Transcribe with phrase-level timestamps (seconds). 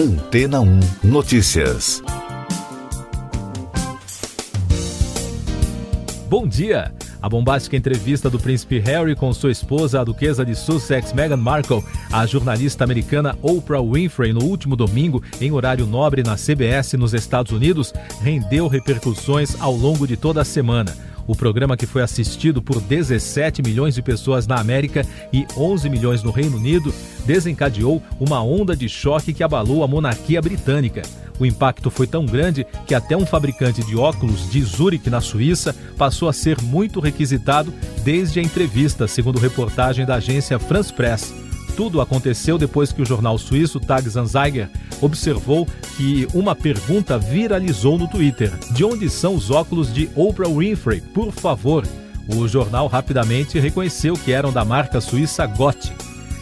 [0.00, 2.02] Antena 1 Notícias.
[6.26, 6.90] Bom dia!
[7.20, 11.84] A bombástica entrevista do príncipe Harry com sua esposa, a duquesa de Sussex, Meghan Markle,
[12.10, 17.52] a jornalista americana Oprah Winfrey, no último domingo, em horário nobre na CBS nos Estados
[17.52, 17.92] Unidos,
[18.22, 20.96] rendeu repercussões ao longo de toda a semana.
[21.30, 26.24] O programa, que foi assistido por 17 milhões de pessoas na América e 11 milhões
[26.24, 26.92] no Reino Unido,
[27.24, 31.02] desencadeou uma onda de choque que abalou a monarquia britânica.
[31.38, 35.72] O impacto foi tão grande que até um fabricante de óculos de Zurich, na Suíça,
[35.96, 37.72] passou a ser muito requisitado
[38.02, 41.32] desde a entrevista, segundo reportagem da agência France Press.
[41.76, 44.68] Tudo aconteceu depois que o jornal suíço Tagesanzeiger
[45.00, 45.66] observou
[45.96, 51.00] que uma pergunta viralizou no Twitter: De onde são os óculos de Oprah Winfrey?
[51.00, 51.86] Por favor.
[52.28, 55.92] O jornal rapidamente reconheceu que eram da marca suíça Gott.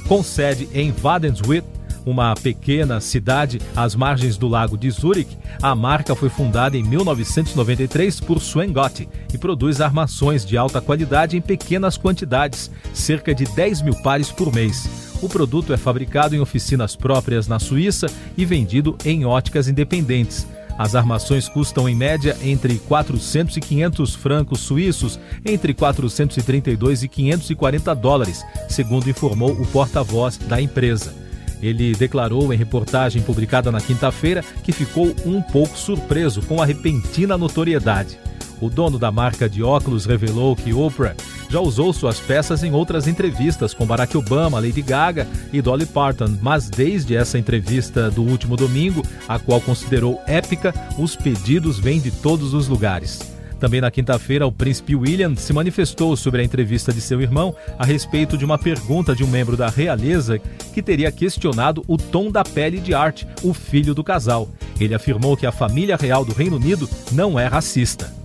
[0.07, 1.65] Com sede em Wadenswit,
[2.09, 8.21] uma pequena cidade às margens do lago de Zurich, a marca foi fundada em 1993
[8.21, 13.83] por Sven Gott e produz armações de alta qualidade em pequenas quantidades, cerca de 10
[13.83, 15.08] mil pares por mês.
[15.21, 20.47] O produto é fabricado em oficinas próprias na Suíça e vendido em óticas independentes.
[20.79, 27.95] As armações custam em média entre 400 e 500 francos suíços, entre 432 e 540
[27.97, 31.13] dólares, segundo informou o porta-voz da empresa.
[31.61, 37.37] Ele declarou em reportagem publicada na quinta-feira que ficou um pouco surpreso com a repentina
[37.37, 38.17] notoriedade.
[38.61, 41.15] O dono da marca de óculos revelou que Oprah
[41.49, 46.37] já usou suas peças em outras entrevistas com Barack Obama, Lady Gaga e Dolly Parton,
[46.43, 52.11] mas desde essa entrevista do último domingo, a qual considerou épica, os pedidos vêm de
[52.11, 53.39] todos os lugares.
[53.59, 57.85] Também na quinta-feira, o príncipe William se manifestou sobre a entrevista de seu irmão a
[57.85, 60.39] respeito de uma pergunta de um membro da realeza
[60.73, 64.49] que teria questionado o tom da pele de Art, o filho do casal.
[64.79, 68.18] Ele afirmou que a família real do Reino Unido não é racista.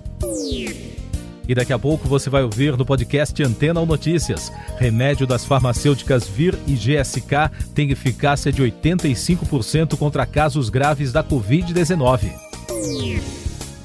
[1.47, 4.51] E daqui a pouco você vai ouvir no podcast Antena ou Notícias.
[4.77, 12.31] Remédio das farmacêuticas Vir e GSK tem eficácia de 85% contra casos graves da Covid-19.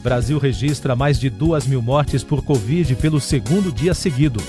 [0.02, 4.40] Brasil registra mais de 2 mil mortes por Covid pelo segundo dia seguido.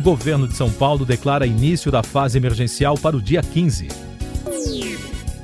[0.00, 4.03] Governo de São Paulo declara início da fase emergencial para o dia 15.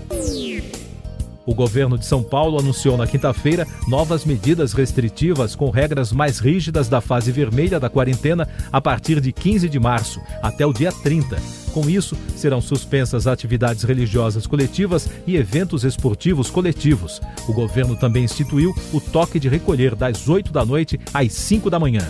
[1.49, 6.87] O governo de São Paulo anunciou na quinta-feira novas medidas restritivas com regras mais rígidas
[6.87, 11.41] da fase vermelha da quarentena a partir de 15 de março até o dia 30.
[11.73, 17.19] Com isso, serão suspensas atividades religiosas coletivas e eventos esportivos coletivos.
[17.47, 21.79] O governo também instituiu o toque de recolher das 8 da noite às 5 da
[21.79, 22.07] manhã.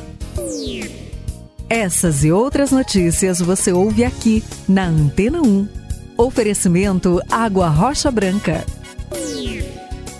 [1.69, 5.65] Essas e outras notícias você ouve aqui na Antena 1.
[6.17, 8.65] Oferecimento Água Rocha Branca.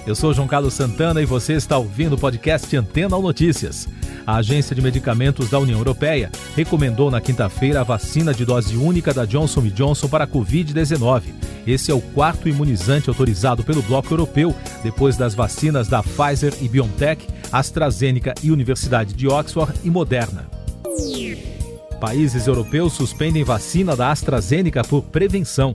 [0.10, 3.88] Eu sou João Carlos Santana e você está ouvindo o podcast Antena ou Notícias.
[4.26, 9.14] A Agência de Medicamentos da União Europeia recomendou na quinta-feira a vacina de dose única
[9.14, 11.26] da Johnson Johnson para a Covid-19.
[11.68, 16.68] Esse é o quarto imunizante autorizado pelo Bloco Europeu, depois das vacinas da Pfizer e
[16.68, 20.50] BioNTech, AstraZeneca e Universidade de Oxford e Moderna.
[22.02, 25.72] Países europeus suspendem vacina da AstraZeneca por prevenção.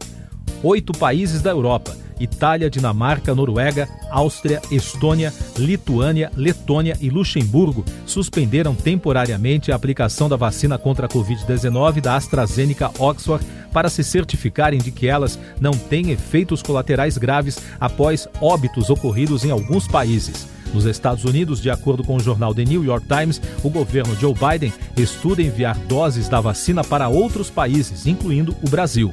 [0.60, 9.72] Oito países da Europa Itália, Dinamarca, Noruega, Áustria, Estônia, Lituânia, Letônia e Luxemburgo suspenderam temporariamente
[9.72, 15.08] a aplicação da vacina contra a Covid-19 da AstraZeneca Oxford para se certificarem de que
[15.08, 20.46] elas não têm efeitos colaterais graves após óbitos ocorridos em alguns países.
[20.72, 24.34] Nos Estados Unidos, de acordo com o jornal The New York Times, o governo Joe
[24.34, 29.10] Biden estuda enviar doses da vacina para outros países, incluindo o Brasil.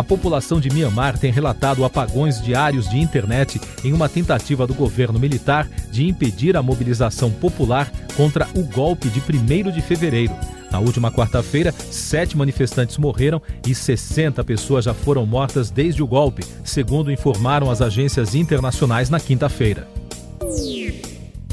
[0.00, 5.18] A população de Myanmar tem relatado apagões diários de internet em uma tentativa do governo
[5.18, 10.34] militar de impedir a mobilização popular contra o golpe de 1 de fevereiro.
[10.70, 16.46] Na última quarta-feira, sete manifestantes morreram e 60 pessoas já foram mortas desde o golpe,
[16.64, 19.86] segundo informaram as agências internacionais na quinta-feira.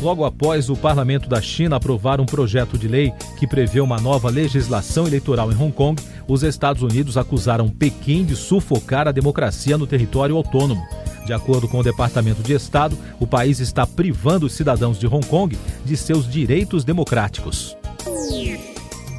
[0.02, 4.30] Logo após o parlamento da China aprovar um projeto de lei que prevê uma nova
[4.30, 9.88] legislação eleitoral em Hong Kong, os Estados Unidos acusaram Pequim de sufocar a democracia no
[9.88, 10.86] território autônomo.
[11.26, 15.26] De acordo com o Departamento de Estado, o país está privando os cidadãos de Hong
[15.26, 17.76] Kong de seus direitos democráticos.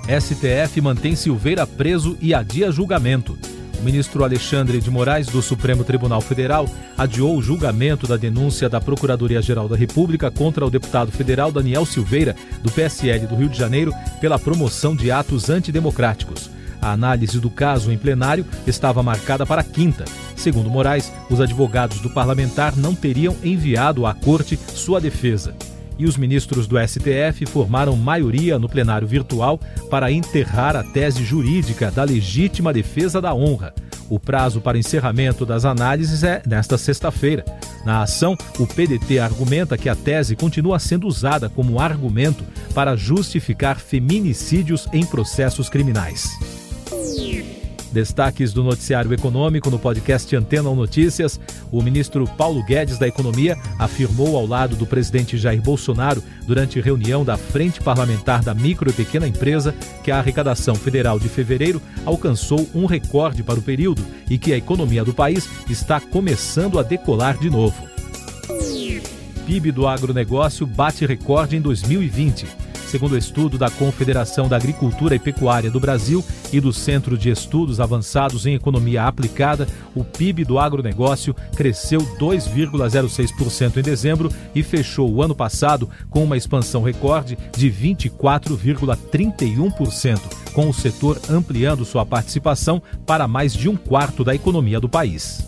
[0.08, 3.36] STF mantém Silveira preso e adia julgamento.
[3.78, 8.80] O ministro Alexandre de Moraes, do Supremo Tribunal Federal, adiou o julgamento da denúncia da
[8.80, 13.92] Procuradoria-Geral da República contra o deputado federal Daniel Silveira, do PSL do Rio de Janeiro,
[14.20, 16.50] pela promoção de atos antidemocráticos.
[16.82, 20.04] A análise do caso em plenário estava marcada para quinta.
[20.34, 25.54] Segundo Moraes, os advogados do parlamentar não teriam enviado à corte sua defesa
[25.98, 29.58] e os ministros do STF formaram maioria no plenário virtual
[29.90, 33.74] para enterrar a tese jurídica da legítima defesa da honra.
[34.08, 37.44] O prazo para encerramento das análises é nesta sexta-feira.
[37.84, 43.78] Na ação, o PDT argumenta que a tese continua sendo usada como argumento para justificar
[43.78, 46.57] feminicídios em processos criminais.
[47.92, 51.40] Destaques do noticiário econômico no podcast Antena Notícias.
[51.72, 57.24] O ministro Paulo Guedes da Economia afirmou ao lado do presidente Jair Bolsonaro, durante reunião
[57.24, 62.68] da Frente Parlamentar da Micro e Pequena Empresa, que a arrecadação federal de fevereiro alcançou
[62.74, 67.38] um recorde para o período e que a economia do país está começando a decolar
[67.38, 67.88] de novo.
[69.46, 72.67] PIB do agronegócio bate recorde em 2020.
[72.88, 77.28] Segundo o estudo da Confederação da Agricultura e Pecuária do Brasil e do Centro de
[77.28, 85.12] Estudos Avançados em Economia Aplicada, o PIB do agronegócio cresceu 2,06% em dezembro e fechou
[85.12, 90.18] o ano passado com uma expansão recorde de 24,31%,
[90.54, 95.47] com o setor ampliando sua participação para mais de um quarto da economia do país.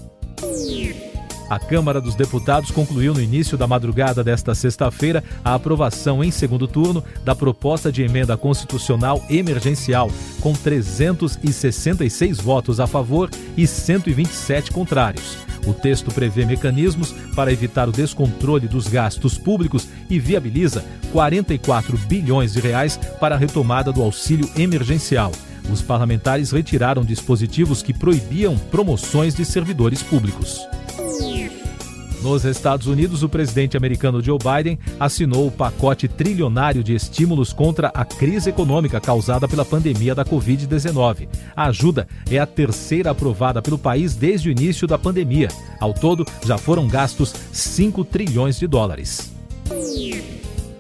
[1.51, 6.69] A Câmara dos Deputados concluiu no início da madrugada desta sexta-feira a aprovação em segundo
[6.69, 15.37] turno da proposta de emenda constitucional emergencial, com 366 votos a favor e 127 contrários.
[15.67, 22.53] O texto prevê mecanismos para evitar o descontrole dos gastos públicos e viabiliza 44 bilhões
[22.53, 25.33] de reais para a retomada do auxílio emergencial.
[25.69, 30.70] Os parlamentares retiraram dispositivos que proibiam promoções de servidores públicos.
[32.23, 37.89] Nos Estados Unidos, o presidente americano Joe Biden assinou o pacote trilionário de estímulos contra
[37.95, 41.29] a crise econômica causada pela pandemia da Covid-19.
[41.57, 45.49] A ajuda é a terceira aprovada pelo país desde o início da pandemia.
[45.81, 49.33] Ao todo, já foram gastos 5 trilhões de dólares.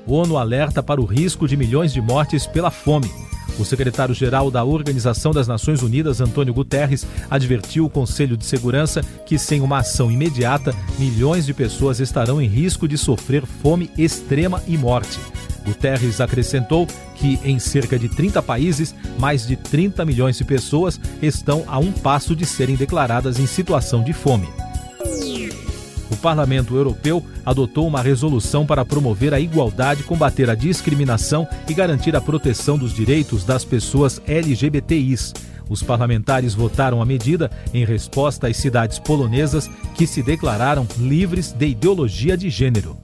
[0.06, 3.10] ONU alerta para o risco de milhões de mortes pela fome.
[3.58, 9.38] O secretário-geral da Organização das Nações Unidas, Antônio Guterres, advertiu o Conselho de Segurança que,
[9.38, 14.76] sem uma ação imediata, milhões de pessoas estarão em risco de sofrer fome extrema e
[14.78, 15.18] morte.
[15.64, 16.86] Guterres acrescentou
[17.16, 21.92] que, em cerca de 30 países, mais de 30 milhões de pessoas estão a um
[21.92, 24.48] passo de serem declaradas em situação de fome.
[26.16, 32.20] Parlamento Europeu adotou uma resolução para promover a igualdade, combater a discriminação e garantir a
[32.20, 35.32] proteção dos direitos das pessoas LGBTIs.
[35.68, 41.68] Os parlamentares votaram a medida em resposta às cidades polonesas que se declararam livres de
[41.68, 42.98] ideologia de gênero.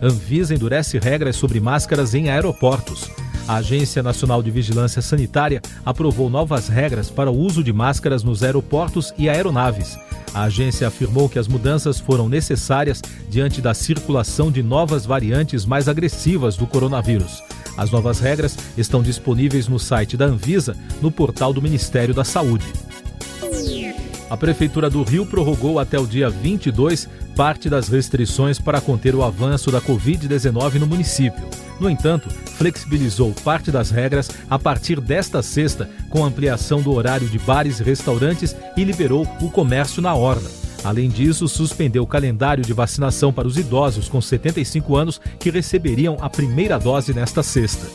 [0.00, 3.10] Anvisa endurece regras sobre máscaras em aeroportos.
[3.46, 8.42] A Agência Nacional de Vigilância Sanitária aprovou novas regras para o uso de máscaras nos
[8.42, 9.98] aeroportos e aeronaves.
[10.32, 15.88] A agência afirmou que as mudanças foram necessárias diante da circulação de novas variantes mais
[15.88, 17.42] agressivas do coronavírus.
[17.76, 22.66] As novas regras estão disponíveis no site da Anvisa, no portal do Ministério da Saúde.
[24.30, 29.24] A Prefeitura do Rio prorrogou até o dia 22 parte das restrições para conter o
[29.24, 31.48] avanço da Covid-19 no município.
[31.80, 37.40] No entanto, flexibilizou parte das regras a partir desta sexta, com ampliação do horário de
[37.40, 40.48] bares e restaurantes e liberou o comércio na orla.
[40.84, 46.16] Além disso, suspendeu o calendário de vacinação para os idosos com 75 anos que receberiam
[46.20, 47.86] a primeira dose nesta sexta.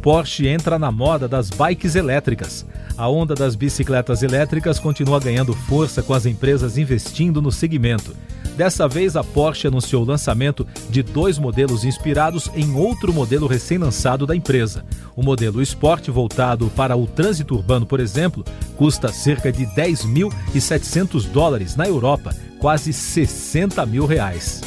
[0.00, 2.64] Porsche entra na moda das bikes elétricas.
[2.98, 8.16] A onda das bicicletas elétricas continua ganhando força com as empresas investindo no segmento.
[8.56, 14.26] Dessa vez, a Porsche anunciou o lançamento de dois modelos inspirados em outro modelo recém-lançado
[14.26, 14.82] da empresa.
[15.14, 18.42] O modelo Sport, voltado para o trânsito urbano, por exemplo,
[18.74, 24.62] custa cerca de 10.700 dólares na Europa, quase 60 mil reais.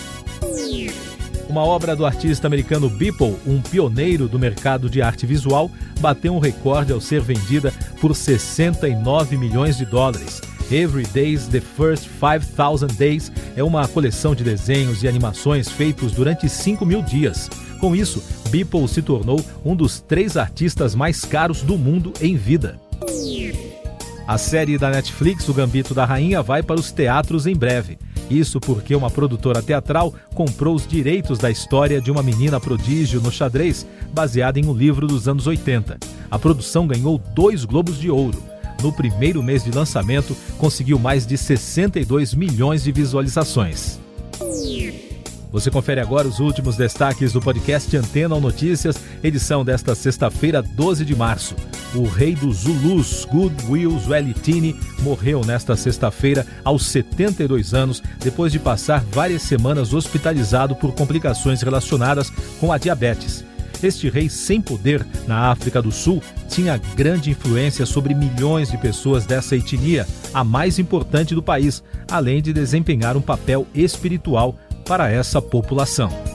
[1.50, 6.38] Uma obra do artista americano Beeple, um pioneiro do mercado de arte visual, bateu um
[6.38, 10.39] recorde ao ser vendida por 69 milhões de dólares.
[10.72, 16.48] Every Day's The First 5000 Days é uma coleção de desenhos e animações feitos durante
[16.48, 17.50] 5 mil dias.
[17.79, 22.79] Com isso, Beeple se tornou um dos três artistas mais caros do mundo em vida.
[24.27, 27.98] A série da Netflix, O Gambito da Rainha, vai para os teatros em breve.
[28.29, 33.31] Isso porque uma produtora teatral comprou os direitos da história de uma menina prodígio no
[33.31, 35.98] xadrez, baseada em um livro dos anos 80.
[36.29, 38.41] A produção ganhou dois Globos de Ouro.
[38.81, 44.00] No primeiro mês de lançamento, conseguiu mais de 62 milhões de visualizações.
[45.51, 51.03] Você confere agora os últimos destaques do podcast Antena ou Notícias, edição desta sexta-feira, 12
[51.03, 51.55] de março.
[51.96, 59.03] O rei dos Zulus, Goodwill Zwelithini, morreu nesta sexta-feira aos 72 anos, depois de passar
[59.12, 62.29] várias semanas hospitalizado por complicações relacionadas
[62.60, 63.43] com a diabetes.
[63.81, 69.25] Este rei sem poder na África do Sul tinha grande influência sobre milhões de pessoas
[69.25, 71.81] dessa etnia, a mais importante do país,
[72.12, 74.55] além de desempenhar um papel espiritual
[74.86, 76.28] para essa população.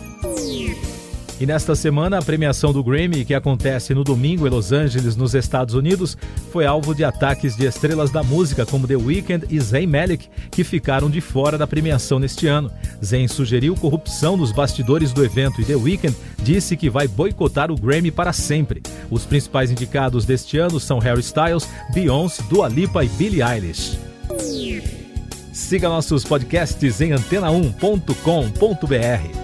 [1.41, 5.35] E nesta semana, a premiação do Grammy, que acontece no domingo em Los Angeles, nos
[5.35, 6.17] Estados Unidos,
[6.53, 10.63] foi alvo de ataques de estrelas da música como The Weeknd e Zayn Malik, que
[10.63, 12.71] ficaram de fora da premiação neste ano.
[13.05, 17.77] Zayn sugeriu corrupção nos bastidores do evento e The Weeknd disse que vai boicotar o
[17.77, 18.81] Grammy para sempre.
[19.11, 23.99] Os principais indicados deste ano são Harry Styles, Beyoncé, Dua Lipa e Billie Eilish.
[25.53, 29.44] Siga nossos podcasts em antena1.com.br.